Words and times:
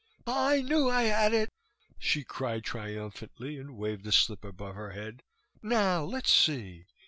"I 0.25 0.63
knew 0.63 0.89
I 0.89 1.03
had 1.03 1.31
it," 1.31 1.51
she 1.99 2.23
cried 2.23 2.63
triumphantly 2.63 3.59
and 3.59 3.77
waved 3.77 4.03
the 4.03 4.11
slip 4.11 4.43
above 4.43 4.73
her 4.73 4.93
head. 4.93 5.21
"Now, 5.61 6.03
let's 6.05 6.33
see." 6.33 6.85